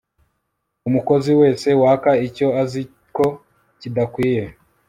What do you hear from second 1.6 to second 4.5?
waka icyo azi ko kidakwiye